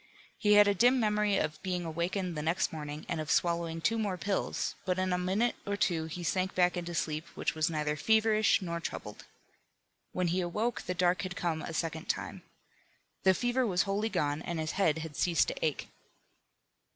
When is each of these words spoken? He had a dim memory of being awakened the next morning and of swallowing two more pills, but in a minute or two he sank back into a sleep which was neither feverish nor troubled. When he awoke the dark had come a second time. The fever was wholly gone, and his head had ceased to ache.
He 0.39 0.53
had 0.53 0.67
a 0.67 0.73
dim 0.73 0.99
memory 0.99 1.37
of 1.37 1.61
being 1.61 1.85
awakened 1.85 2.35
the 2.35 2.41
next 2.41 2.73
morning 2.73 3.05
and 3.07 3.21
of 3.21 3.29
swallowing 3.29 3.81
two 3.81 3.99
more 3.99 4.17
pills, 4.17 4.73
but 4.83 4.97
in 4.97 5.13
a 5.13 5.17
minute 5.19 5.55
or 5.63 5.77
two 5.77 6.05
he 6.05 6.23
sank 6.23 6.55
back 6.55 6.75
into 6.75 6.93
a 6.93 6.95
sleep 6.95 7.27
which 7.35 7.53
was 7.53 7.69
neither 7.69 7.95
feverish 7.95 8.63
nor 8.63 8.79
troubled. 8.79 9.25
When 10.11 10.29
he 10.29 10.41
awoke 10.41 10.81
the 10.81 10.95
dark 10.95 11.21
had 11.21 11.35
come 11.35 11.61
a 11.61 11.71
second 11.71 12.05
time. 12.09 12.41
The 13.25 13.35
fever 13.35 13.63
was 13.63 13.83
wholly 13.83 14.09
gone, 14.09 14.41
and 14.41 14.59
his 14.59 14.71
head 14.71 14.97
had 15.05 15.15
ceased 15.15 15.49
to 15.49 15.63
ache. 15.63 15.87